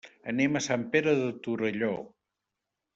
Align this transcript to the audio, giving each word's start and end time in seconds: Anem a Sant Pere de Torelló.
Anem 0.31 0.57
a 0.59 0.61
Sant 0.67 0.87
Pere 0.95 1.15
de 1.21 1.29
Torelló. 1.47 1.95